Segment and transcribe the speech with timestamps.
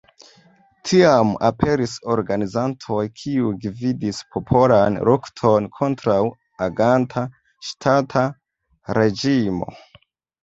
[0.89, 6.17] Tiam aperis organizantoj kiuj gvidis popolan lukton kontraŭ
[6.69, 7.25] aganta
[7.71, 8.25] ŝtata
[8.99, 9.71] reĝimo.